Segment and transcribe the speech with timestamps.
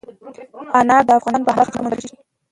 [0.79, 2.17] انار د افغانستان په هره برخه کې موندل کېږي.